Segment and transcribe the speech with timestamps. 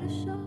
[0.00, 0.40] at a show.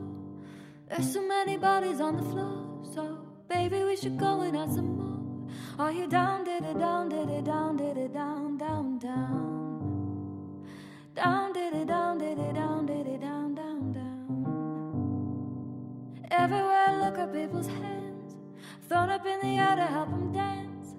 [0.89, 4.97] There's so many bodies on the floor, so baby, we should go and have some
[4.97, 5.47] more.
[5.79, 10.65] Are you down, did it down, did it down, did it down, down, down?
[11.15, 14.43] Down, did it down, did it down, did it down, down, down.
[16.31, 18.35] Everywhere I look at people's hands,
[18.87, 20.95] thrown up in the air to help them dance.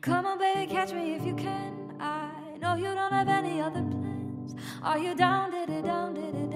[0.00, 1.96] Come on, baby, catch me if you can.
[2.00, 4.54] I know you don't have any other plans.
[4.82, 6.47] Are you down, did it down, did it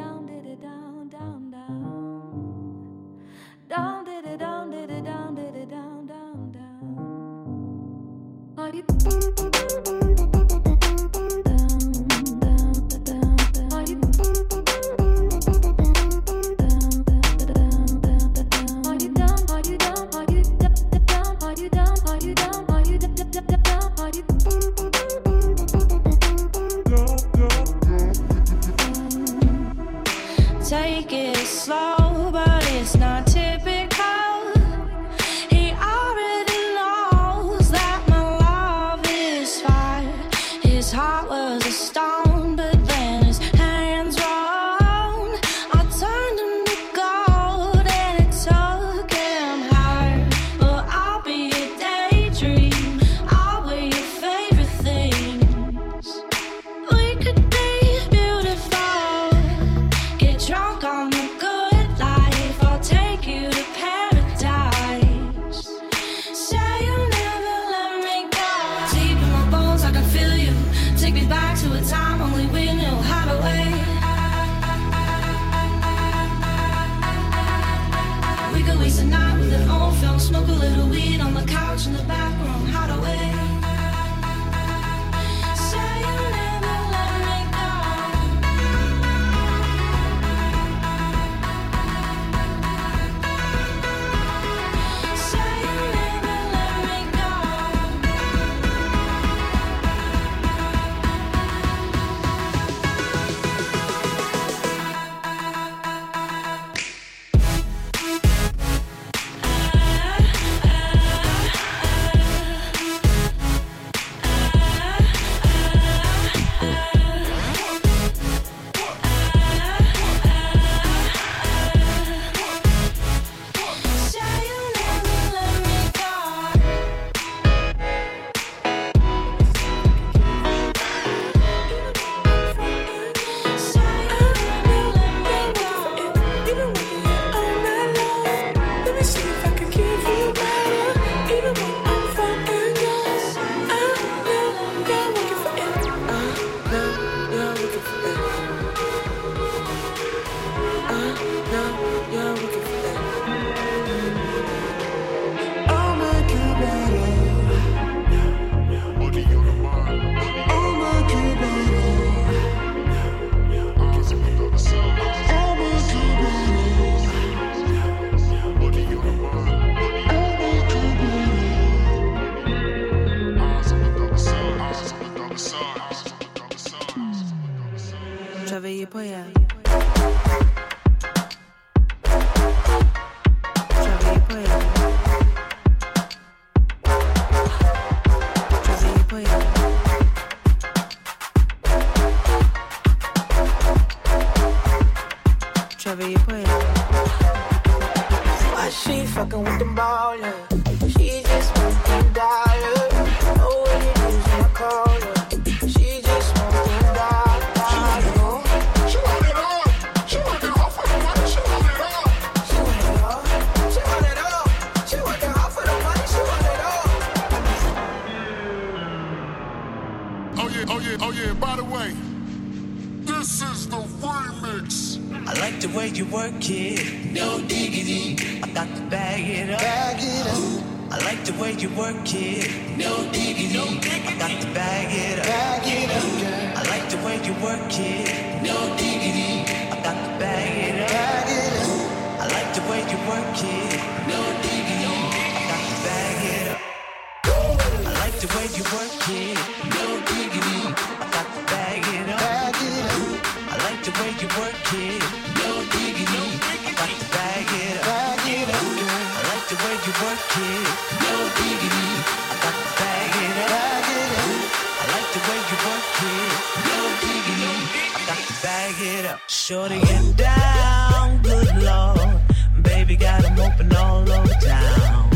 [253.83, 255.03] like the way you work it.
[255.43, 256.71] No diggity, no diggity.
[256.71, 257.87] I like to bag it up.
[257.91, 258.63] Bag it up.
[258.63, 260.71] Ooh, I like the way you work it.
[261.03, 261.89] No diggity,
[262.23, 263.49] I like to bag it up.
[263.51, 264.29] Bag it up.
[264.31, 266.31] Ooh, I like the way you work it.
[266.69, 267.55] No diggity,
[267.91, 269.21] I like to bag it up.
[269.29, 272.21] Shorty and down, good lord.
[272.63, 275.11] Baby got them open all over town.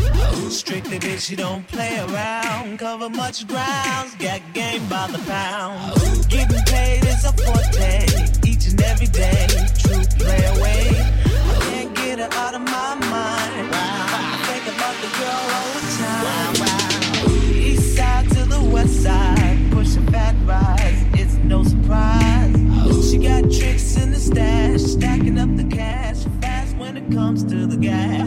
[0.50, 2.78] Strictly bitch, you don't play around.
[2.78, 5.94] Cover much grounds, got game by the pound.
[6.28, 8.45] Getting paid is a forte
[8.76, 9.46] and every day.
[9.78, 10.88] True play away.
[10.90, 13.70] I can't get her out of my mind.
[13.72, 16.54] I think about the girl all the time.
[16.60, 17.52] Wow.
[17.54, 23.10] East side to the west side, pushing fat rides, it's no surprise.
[23.10, 27.66] She got tricks in the stash, stacking up the cash fast when it comes to
[27.66, 28.25] the gas.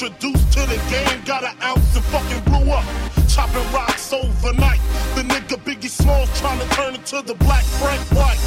[0.00, 2.84] Introduced to the game, got an ounce and fucking blew up.
[3.28, 4.78] Chopping rocks overnight.
[5.16, 8.38] The nigga Biggie Smalls trying to turn into the black Frank White.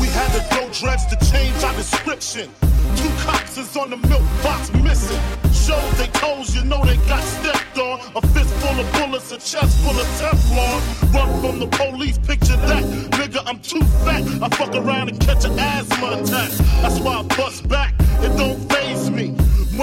[0.00, 2.48] We had to go dreads to change our description.
[2.96, 5.20] Two cops is on the milk box missing.
[5.52, 8.00] Shows they toes, you know they got stepped on.
[8.16, 11.12] A fist full of bullets, a chest full of Teflon.
[11.12, 12.84] Run from the police, picture that.
[13.20, 14.22] Nigga, I'm too fat.
[14.42, 16.50] I fuck around and catch an asthma attack.
[16.80, 17.92] That's why I bust back.
[18.22, 18.75] It don't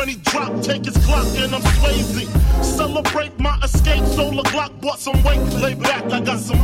[0.03, 2.25] 20 drop, take his clock, and I'm lazy.
[2.61, 6.61] Celebrate my escape, solar Glock, bought some weight, lay back, I got some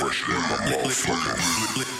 [0.00, 1.91] Buff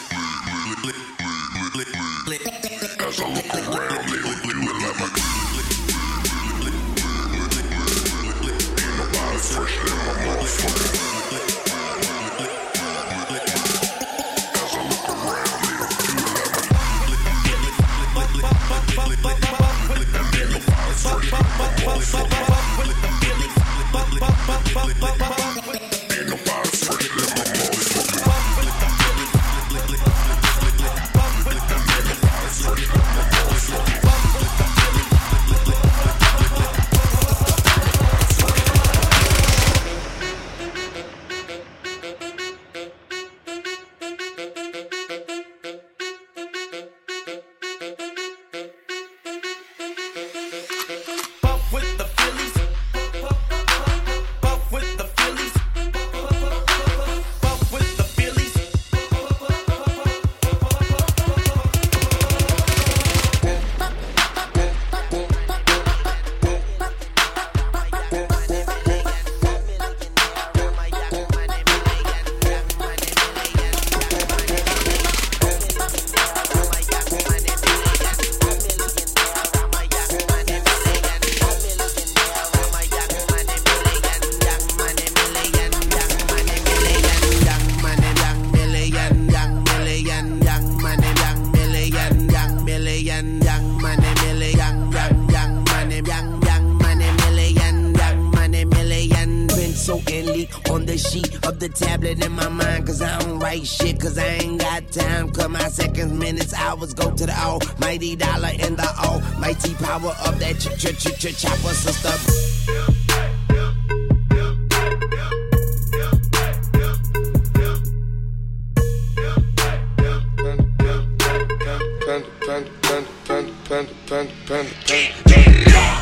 [100.93, 102.87] the sheet of the tablet in my mind.
[102.87, 105.31] Cause I don't write shit, cause I ain't got time.
[105.31, 110.39] Cause my seconds, minutes, hours go to the almighty dollar in the almighty power of
[110.41, 112.13] that ch ch ch ch chopper sister.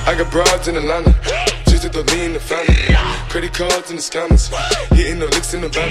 [0.06, 1.14] I got broads in Atlanta,
[1.68, 2.79] just to throw in the family.
[3.40, 4.52] Credit cards in the scammers,
[4.94, 5.90] hitting the licks in the van.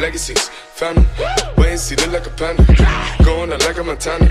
[0.00, 0.50] Legacies,
[1.56, 2.64] wait see, look like a panda.
[3.24, 4.26] Going out like a Montana,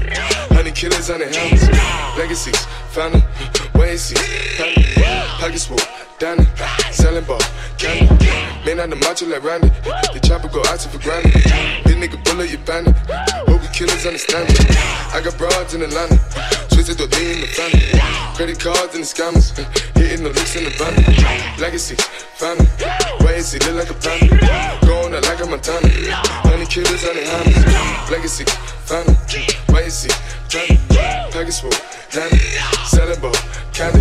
[0.51, 1.67] honey killers on the helmets.
[2.17, 2.67] Legacies,
[3.75, 4.15] wait and see,
[4.57, 4.81] panda.
[5.39, 5.79] Pockets full,
[6.19, 6.45] Danny,
[6.91, 7.39] selling ball,
[7.77, 8.27] candy.
[8.65, 9.69] Man on the macho like Randy,
[10.13, 11.31] the chopper go out for granted.
[11.31, 12.95] This nigga bullet, you bandit.
[13.47, 14.55] Hope you killers understand me.
[15.15, 16.19] I got broads in Atlanta,
[16.69, 17.87] twisted the D in the family.
[18.35, 19.55] Credit cards and the scammers,
[19.95, 20.93] hitting the licks in the van.
[21.59, 21.95] Legacy,
[22.35, 22.67] family,
[23.41, 24.85] and look like a panda.
[24.85, 25.89] Going out like a Montana.
[26.45, 28.11] Honey killers, honey hammers.
[28.11, 28.45] Legacy,
[28.85, 29.17] family,
[29.69, 30.13] wait and see.
[30.47, 30.77] Johnny,
[31.31, 31.71] package full,
[32.11, 32.37] Danny,
[32.85, 33.33] selling ball,
[33.73, 33.99] candy.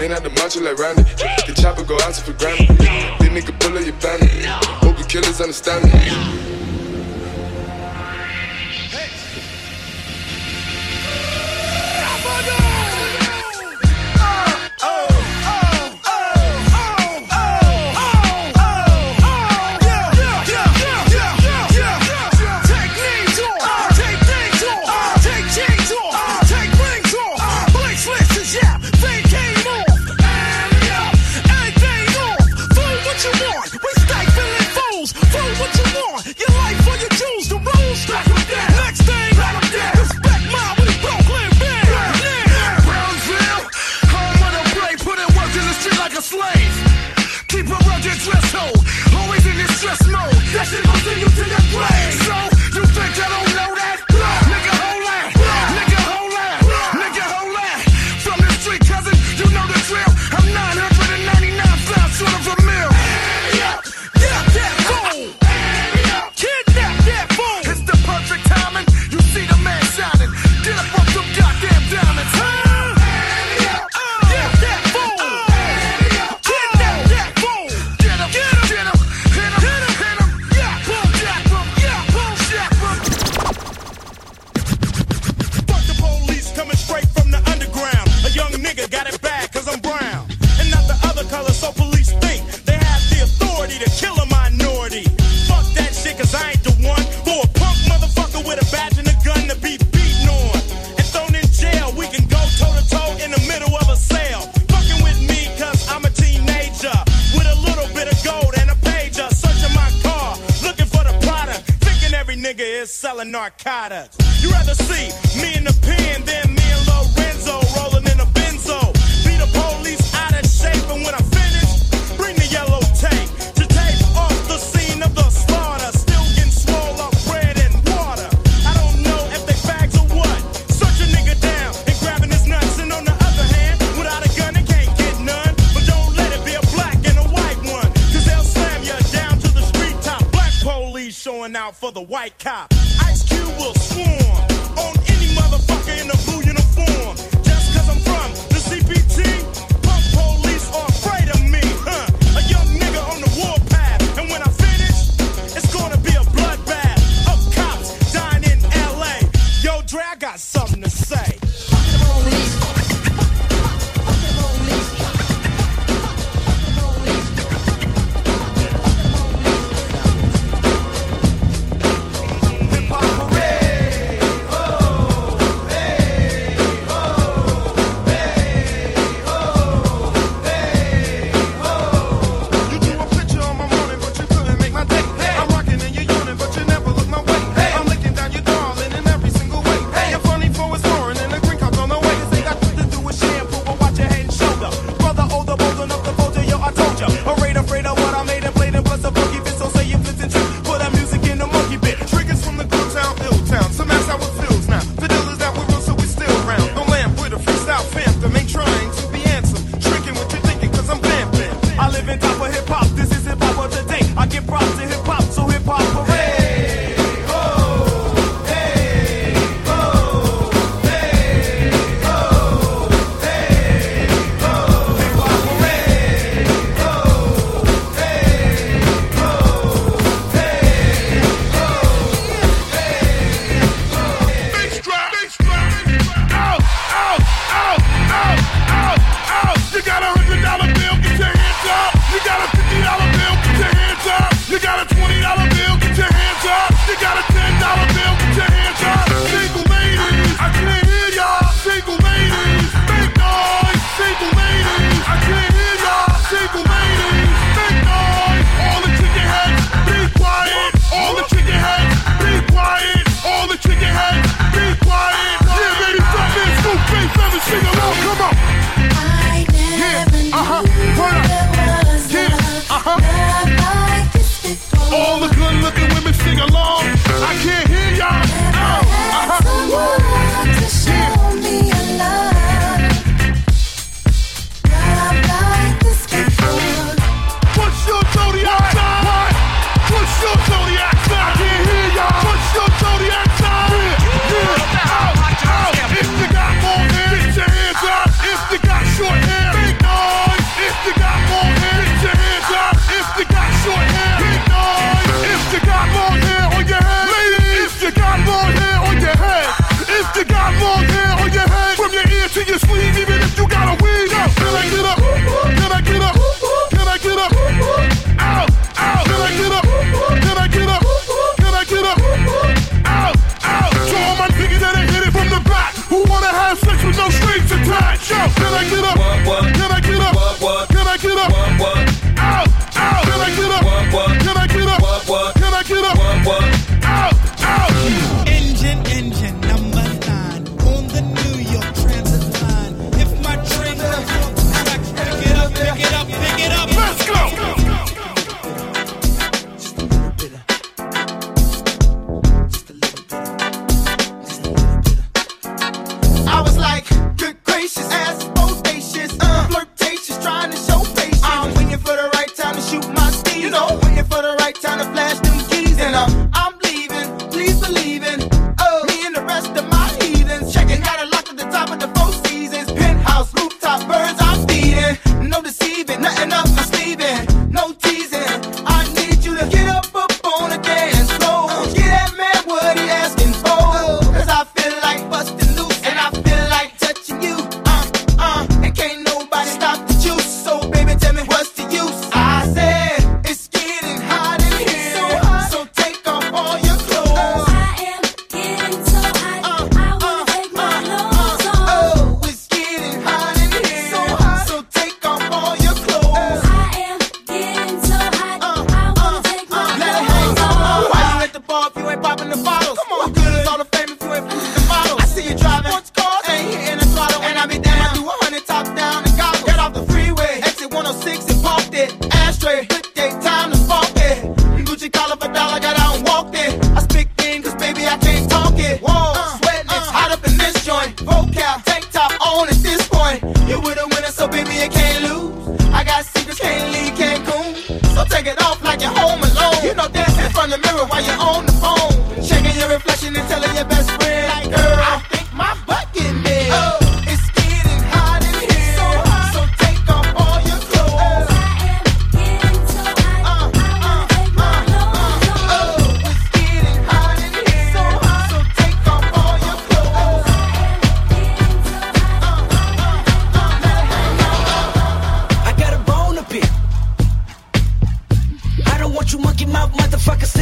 [0.00, 1.04] Man out the macho like Randy.
[1.46, 2.76] The chopper go out to for granted.
[2.76, 4.46] This nigga pull up your bandit.
[4.82, 6.61] Hope the killers understand me.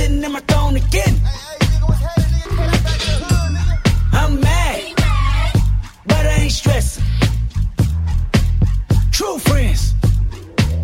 [0.00, 1.14] sitting in my throne again.
[4.20, 4.78] I'm mad,
[6.06, 7.04] but I ain't stressing.
[9.12, 9.82] True friends,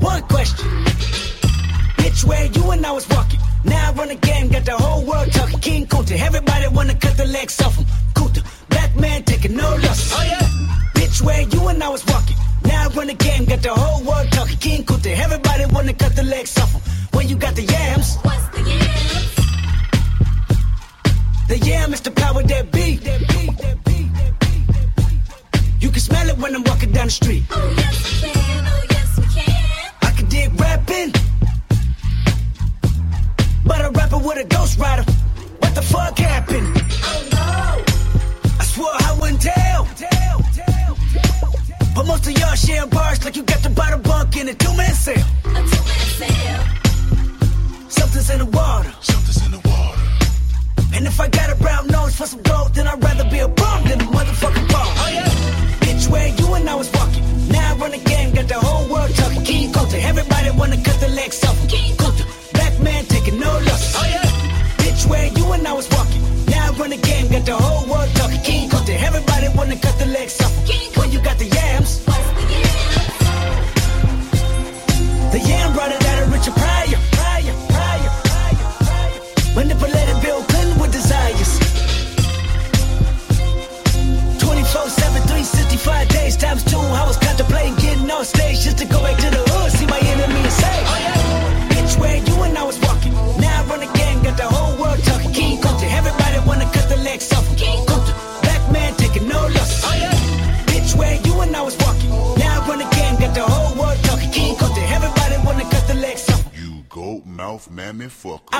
[0.00, 0.68] one question.
[2.00, 3.40] Bitch, where you and I was walking.
[3.64, 5.60] Now I run the game, got the whole world talking.
[5.60, 7.86] King Kunta, everybody wanna cut the legs off him.
[8.16, 10.12] Kunta, black man taking no losses.
[10.14, 10.46] Oh yeah.
[10.96, 12.36] Bitch, where you and I was walking.
[12.64, 14.58] Now I run the game, got the whole world talking.
[14.58, 16.55] King Kunta, everybody wanna cut the legs
[44.48, 45.45] in a two-man sale.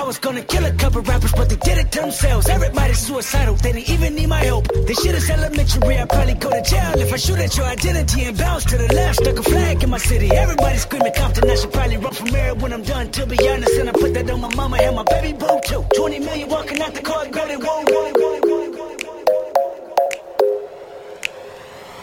[0.06, 2.48] was gonna kill a couple rappers, but they did it to themselves.
[2.48, 4.68] Everybody's suicidal, they didn't even need my help.
[4.86, 8.22] This shit is elementary, I'd probably go to jail if I shoot at your identity
[8.24, 9.16] and bounce to the left.
[9.16, 11.50] Stuck a flag in my city, everybody screaming Compton.
[11.50, 13.74] I should probably run from here when I'm done, to be honest.
[13.80, 15.84] And I put that on my mama and my baby boo too.
[15.96, 18.66] 20 million walking out the car, grabbing, whoa, whoa, whoa, whoa.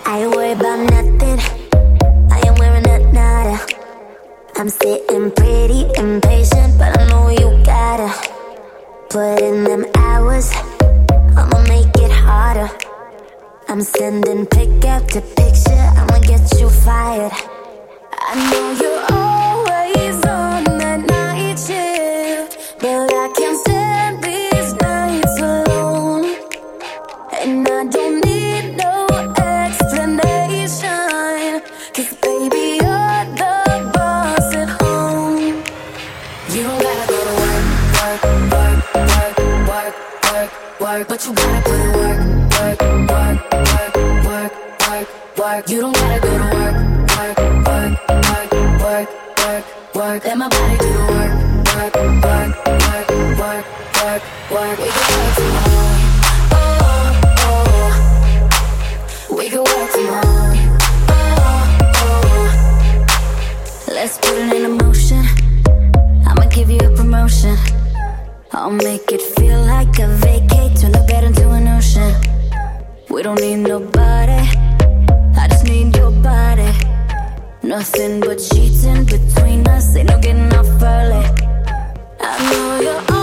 [0.05, 1.62] I worry about nothing.
[4.63, 8.08] I'm sitting pretty impatient, but I know you gotta
[9.10, 10.54] put in them hours.
[11.36, 12.69] I'ma make it harder.
[13.67, 17.34] I'm sending pick up to picture, I'ma get you fired.
[18.13, 19.42] I know you're all.
[45.53, 45.69] work.
[45.69, 46.75] You don't gotta go to work,
[47.17, 47.37] work,
[47.67, 50.25] work, work, work, work, work.
[50.25, 51.33] Let my body do the work,
[51.75, 53.65] work, work, work, work,
[54.03, 54.77] work, work.
[54.79, 55.97] We can work tomorrow,
[56.53, 56.69] oh,
[57.37, 59.35] Oh, oh.
[59.37, 60.49] We can work tomorrow,
[61.09, 62.49] oh, Oh, oh.
[63.87, 65.23] Let's put it in motion.
[66.27, 67.57] I'ma give you a promotion.
[68.51, 70.77] I'll make it feel like a vacate.
[70.79, 72.13] Turn the bed into an ocean.
[73.09, 74.52] We don't need nobody
[75.63, 76.71] need your body.
[77.63, 81.26] Nothing but sheets in between us, ain't no getting off early.
[82.19, 83.22] I know you're.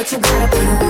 [0.00, 0.89] but you gotta put